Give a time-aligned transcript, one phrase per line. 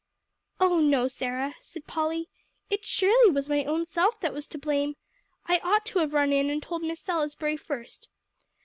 [0.59, 2.27] "Oh, no, Sarah," said Polly,
[2.71, 4.95] "it surely was my own self that was to blame.
[5.45, 8.09] I ought to have run in and told Miss Salisbury first.